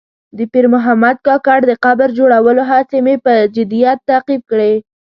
[0.37, 4.73] د پیر محمد کاکړ د قبر جوړولو هڅې مې په جدیت تعقیب کړې.